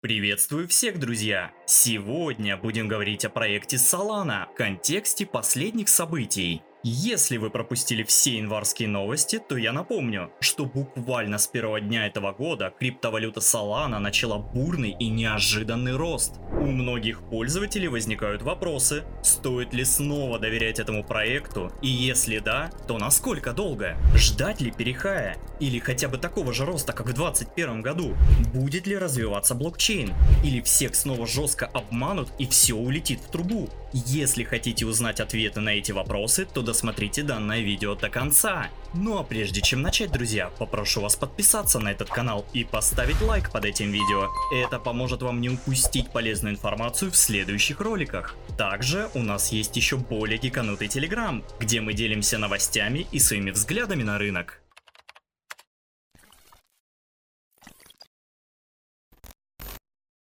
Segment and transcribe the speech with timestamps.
[0.00, 1.50] Приветствую всех, друзья!
[1.66, 6.62] Сегодня будем говорить о проекте Solana в контексте последних событий.
[6.84, 12.30] Если вы пропустили все январские новости, то я напомню, что буквально с первого дня этого
[12.30, 16.34] года криптовалюта Solana начала бурный и неожиданный рост.
[16.52, 22.96] У многих пользователей возникают вопросы, стоит ли снова доверять этому проекту, и если да, то
[22.96, 23.96] насколько долго?
[24.14, 25.36] Ждать ли перехая?
[25.58, 28.14] Или хотя бы такого же роста, как в 2021 году?
[28.54, 30.14] Будет ли развиваться блокчейн?
[30.44, 33.68] Или всех снова жестко обманут и все улетит в трубу?
[33.92, 38.68] Если хотите узнать ответы на эти вопросы, то досмотрите данное видео до конца.
[38.94, 43.50] Ну а прежде чем начать, друзья, попрошу вас подписаться на этот канал и поставить лайк
[43.50, 44.28] под этим видео.
[44.54, 48.36] Это поможет вам не упустить полезную информацию в следующих роликах.
[48.56, 54.04] Также у нас есть еще более гиканутый телеграм, где мы делимся новостями и своими взглядами
[54.04, 54.60] на рынок.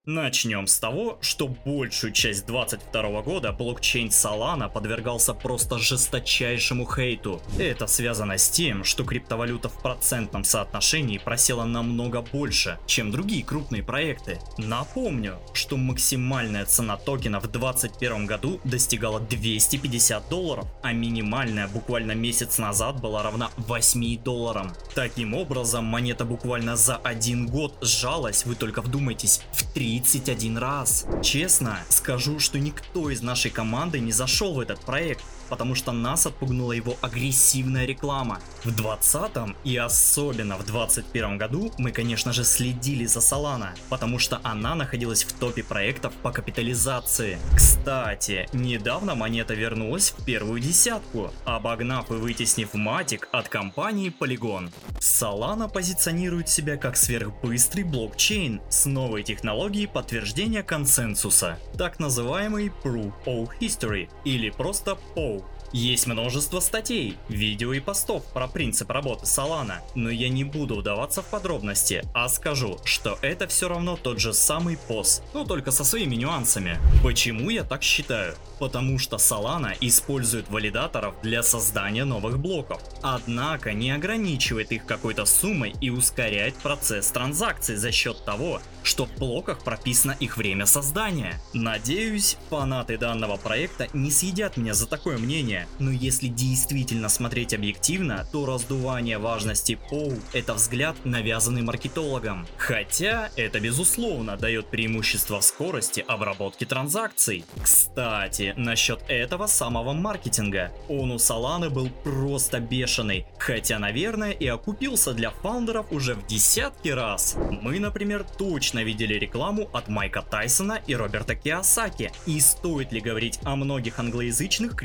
[0.09, 7.43] Начнем с того, что большую часть 22 года блокчейн Solana подвергался просто жесточайшему хейту.
[7.59, 13.83] Это связано с тем, что криптовалюта в процентном соотношении просела намного больше, чем другие крупные
[13.83, 14.39] проекты.
[14.59, 22.59] Напомню, что максимальная цена токена в 2021 году достигала 250 долларов, а минимальная буквально месяц
[22.59, 24.73] назад была равна 8 долларам.
[24.95, 31.07] Таким образом, монета буквально за один год сжалась, вы только вдумайтесь, в 3 31 раз.
[31.23, 36.27] Честно, скажу, что никто из нашей команды не зашел в этот проект, потому что нас
[36.27, 38.41] отпугнула его агрессивная реклама.
[38.65, 44.41] В 20 и особенно в 21 году мы, конечно же, следили за Solana, потому что
[44.43, 47.39] она находилась в топе проектов по капитализации.
[47.55, 54.71] Кстати, недавно монета вернулась в первую десятку, обогнав и вытеснив Матик от компании Polygon.
[55.01, 63.51] Solana позиционирует себя как сверхбыстрый блокчейн с новой технологией подтверждения консенсуса, так называемый Proof of
[63.61, 65.45] History или просто POW.
[65.73, 71.23] Есть множество статей, видео и постов про принцип работы Solana, но я не буду вдаваться
[71.23, 75.85] в подробности, а скажу, что это все равно тот же самый пост, но только со
[75.85, 76.79] своими нюансами.
[77.03, 78.35] Почему я так считаю?
[78.59, 85.75] Потому что Solana использует валидаторов для создания новых блоков, однако не ограничивает их какой-то суммой
[85.81, 91.41] и ускоряет процесс транзакций за счет того, что в блоках прописано их время создания.
[91.53, 98.27] Надеюсь, фанаты данного проекта не съедят меня за такое мнение, но если действительно смотреть объективно,
[98.33, 102.47] то раздувание важности POW это взгляд, навязанный маркетологом.
[102.57, 107.45] Хотя это безусловно дает преимущество в скорости обработки транзакций.
[107.63, 110.73] Кстати, насчет этого самого маркетинга.
[110.89, 116.89] Он у Solana был просто бешеный, хотя наверное и окупился для фаундеров уже в десятки
[116.89, 117.37] раз.
[117.37, 122.13] Мы, например, точно видели рекламу от Майка Тайсона и Роберта Киосаки.
[122.27, 124.77] И стоит ли говорить о многих англоязычных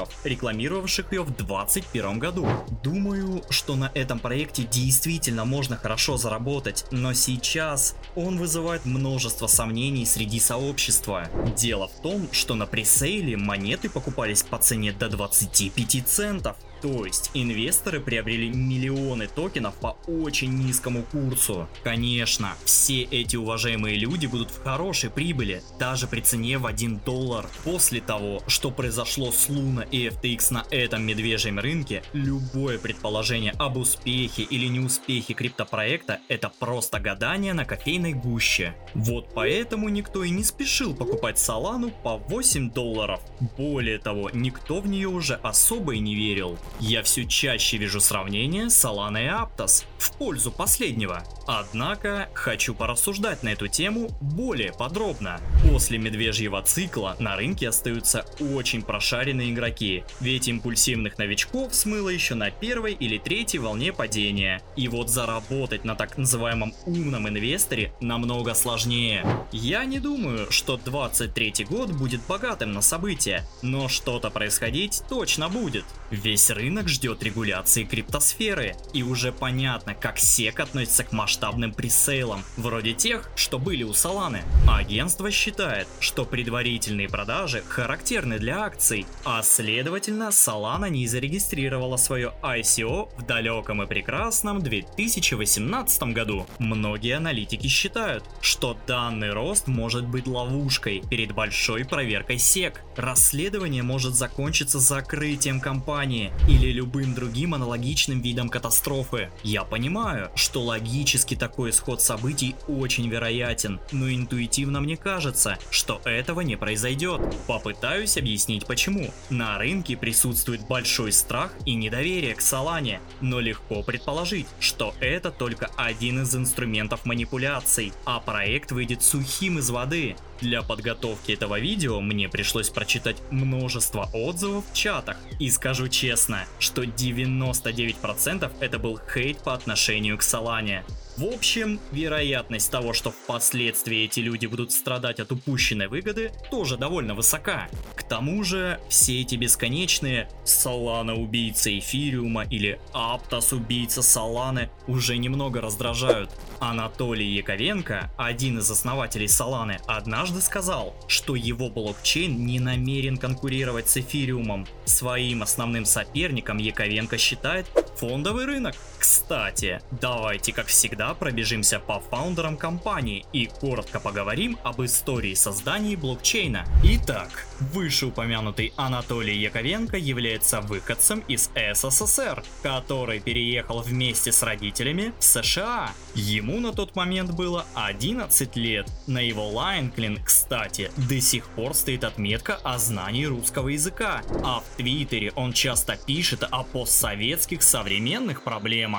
[0.00, 2.48] криптоблогеров, рекламировавших ее в 2021 году?
[2.82, 10.06] Думаю, что на этом проекте действительно можно хорошо заработать, но сейчас он вызывает множество сомнений
[10.06, 11.28] среди сообщества.
[11.56, 17.30] Дело в том, что на пресейле монеты покупались по цене до 25 центов, то есть
[17.34, 21.68] инвесторы приобрели миллионы токенов по очень низкому курсу.
[21.82, 27.46] Конечно, все эти уважаемые люди будут в хорошей прибыли, даже при цене в 1 доллар.
[27.64, 33.76] После того, что произошло с Луна и FTX на этом медвежьем рынке, любое предположение об
[33.76, 38.74] успехе или неуспехе криптопроекта это просто гадание на кофейной гуще.
[38.94, 43.20] Вот поэтому никто и не спешил покупать Солану по 8 долларов.
[43.56, 46.58] Более того, никто в нее уже особо и не верил.
[46.78, 51.22] Я все чаще вижу сравнение Solana и Aptos в пользу последнего.
[51.46, 55.40] Однако, хочу порассуждать на эту тему более подробно.
[55.68, 62.50] После медвежьего цикла на рынке остаются очень прошаренные игроки, ведь импульсивных новичков смыло еще на
[62.50, 64.62] первой или третьей волне падения.
[64.76, 69.26] И вот заработать на так называемом умном инвесторе намного сложнее.
[69.52, 75.84] Я не думаю, что 23 год будет богатым на события, но что-то происходить точно будет.
[76.10, 76.50] Весь
[76.88, 83.58] ждет регуляции криптосферы, и уже понятно, как SEC относится к масштабным пресейлам, вроде тех, что
[83.58, 84.42] были у Solana.
[84.68, 93.08] Агентство считает, что предварительные продажи характерны для акций, а следовательно Solana не зарегистрировала свое ICO
[93.16, 96.46] в далеком и прекрасном 2018 году.
[96.58, 102.74] Многие аналитики считают, что данный рост может быть ловушкой перед большой проверкой SEC.
[102.96, 109.30] Расследование может закончиться закрытием компании, или любым другим аналогичным видом катастрофы.
[109.44, 116.40] Я понимаю, что логически такой исход событий очень вероятен, но интуитивно мне кажется, что этого
[116.40, 117.20] не произойдет.
[117.46, 119.10] Попытаюсь объяснить почему.
[119.30, 125.70] На рынке присутствует большой страх и недоверие к Солане, но легко предположить, что это только
[125.76, 130.16] один из инструментов манипуляций, а проект выйдет сухим из воды.
[130.40, 135.16] Для подготовки этого видео мне пришлось прочитать множество отзывов в чатах.
[135.38, 140.84] И скажу честно, что 99% это был хейт по отношению к Солане.
[141.20, 147.12] В общем, вероятность того, что впоследствии эти люди будут страдать от упущенной выгоды, тоже довольно
[147.12, 147.68] высока.
[147.94, 155.60] К тому же, все эти бесконечные Солана убийца Эфириума или Аптос убийца Соланы уже немного
[155.60, 156.30] раздражают.
[156.58, 163.98] Анатолий Яковенко, один из основателей Соланы, однажды сказал, что его блокчейн не намерен конкурировать с
[163.98, 164.66] Эфириумом.
[164.86, 168.74] Своим основным соперником Яковенко считает фондовый рынок.
[169.00, 176.66] Кстати, давайте как всегда пробежимся по фаундерам компании и коротко поговорим об истории создания блокчейна.
[176.84, 185.92] Итак, вышеупомянутый Анатолий Яковенко является выходцем из СССР, который переехал вместе с родителями в США.
[186.14, 188.86] Ему на тот момент было 11 лет.
[189.06, 194.76] На его лайнклин, кстати, до сих пор стоит отметка о знании русского языка, а в
[194.76, 198.89] Твиттере он часто пишет о постсоветских современных проблемах.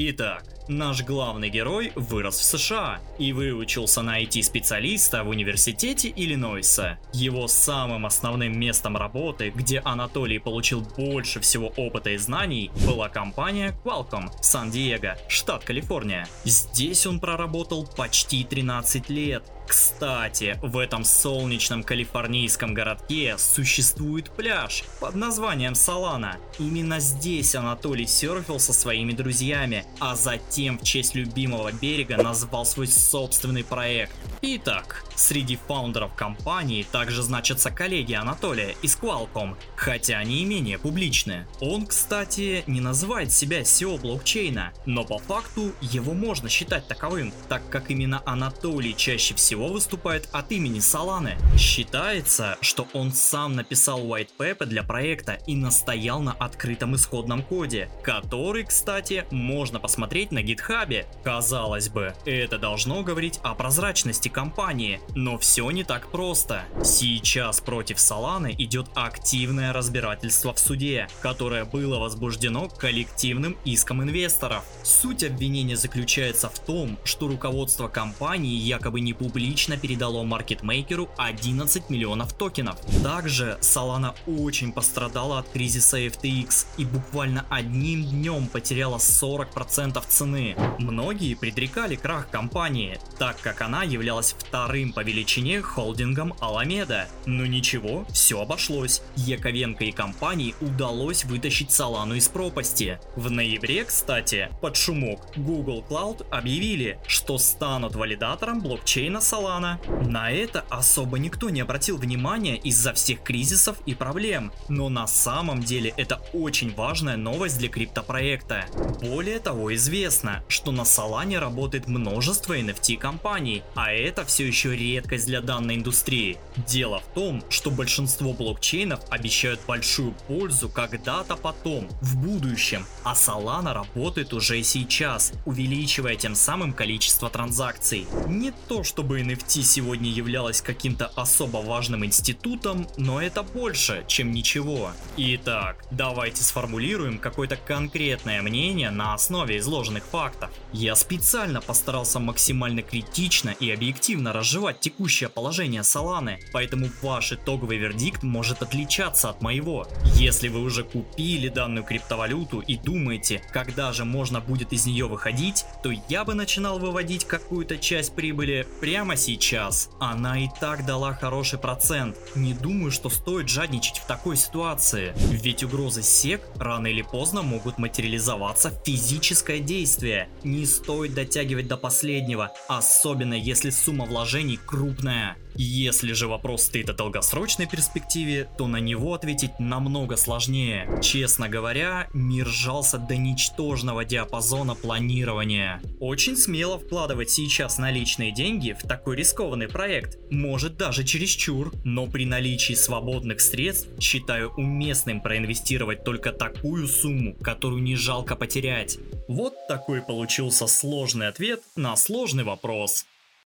[0.00, 7.00] Итак, наш главный герой вырос в США и выучился на IT-специалиста в университете Иллинойса.
[7.12, 13.76] Его самым основным местом работы, где Анатолий получил больше всего опыта и знаний, была компания
[13.84, 16.28] Qualcomm в Сан-Диего, штат Калифорния.
[16.44, 25.14] Здесь он проработал почти 13 лет кстати, в этом солнечном калифорнийском городке существует пляж под
[25.14, 26.38] названием Салана.
[26.58, 32.86] Именно здесь Анатолий серфил со своими друзьями, а затем в честь любимого берега назвал свой
[32.86, 34.12] собственный проект.
[34.40, 41.48] Итак, среди фаундеров компании также значатся коллеги Анатолия из Qualcomm, хотя они и менее публичные.
[41.60, 47.68] Он, кстати, не называет себя SEO блокчейна, но по факту его можно считать таковым, так
[47.68, 51.36] как именно Анатолий чаще всего выступает от имени Соланы.
[51.56, 57.90] Считается, что он сам написал white paper для проекта и настоял на открытом исходном коде,
[58.04, 61.06] который, кстати, можно посмотреть на гитхабе.
[61.24, 66.62] Казалось бы, это должно говорить о прозрачности компании, но все не так просто.
[66.84, 74.62] Сейчас против Соланы идет активное разбирательство в суде, которое было возбуждено коллективным иском инвесторов.
[74.84, 82.32] Суть обвинения заключается в том, что руководство компании якобы не публично передало маркетмейкеру 11 миллионов
[82.32, 82.78] токенов.
[83.02, 90.54] Также Solana очень пострадала от кризиса FTX и буквально одним днем потеряла 40% цены.
[90.78, 97.06] Многие предрекали крах компании, так как она являлась являлась вторым по величине холдингом Аламеда.
[97.26, 99.02] Но ничего, все обошлось.
[99.16, 102.98] Яковенко и компании удалось вытащить Солану из пропасти.
[103.16, 109.78] В ноябре, кстати, под шумок Google Cloud объявили, что станут валидатором блокчейна Solana.
[110.08, 115.62] На это особо никто не обратил внимания из-за всех кризисов и проблем, но на самом
[115.62, 118.64] деле это очень важная новость для криптопроекта.
[119.00, 124.74] Более того, известно, что на Solana работает множество NFT компаний, а это это все еще
[124.74, 126.38] редкость для данной индустрии.
[126.66, 133.74] Дело в том, что большинство блокчейнов обещают большую пользу когда-то потом, в будущем, а Solana
[133.74, 138.06] работает уже сейчас, увеличивая тем самым количество транзакций.
[138.26, 144.92] Не то чтобы NFT сегодня являлась каким-то особо важным институтом, но это больше, чем ничего.
[145.18, 150.50] Итак, давайте сформулируем какое-то конкретное мнение на основе изложенных фактов.
[150.72, 158.22] Я специально постарался максимально критично и объективно разжевать текущее положение Соланы, поэтому ваш итоговый вердикт
[158.22, 159.86] может отличаться от моего.
[160.16, 165.64] Если вы уже купили данную криптовалюту и думаете, когда же можно будет из нее выходить,
[165.82, 169.88] то я бы начинал выводить какую-то часть прибыли прямо сейчас.
[170.00, 172.16] Она и так дала хороший процент.
[172.34, 175.14] Не думаю, что стоит жадничать в такой ситуации.
[175.30, 180.28] Ведь угрозы сек рано или поздно могут материализоваться в физическое действие.
[180.44, 185.36] Не не стоит дотягивать до последнего, особенно если сумма вложений крупная.
[185.54, 190.88] Если же вопрос стоит о долгосрочной перспективе, то на него ответить намного сложнее.
[191.02, 195.82] Честно говоря, мир сжался до ничтожного диапазона планирования.
[195.98, 202.24] Очень смело вкладывать сейчас наличные деньги в такой рискованный проект, может даже чересчур, но при
[202.24, 208.98] наличии свободных средств считаю уместным проинвестировать только такую сумму, которую не жалко потерять.
[209.28, 213.04] Вот такой получился сложный ответ на сложный вопрос.